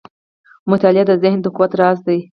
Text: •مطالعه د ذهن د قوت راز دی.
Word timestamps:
•مطالعه 0.71 1.05
د 1.07 1.11
ذهن 1.23 1.39
د 1.41 1.47
قوت 1.55 1.71
راز 1.79 1.97
دی. 2.07 2.19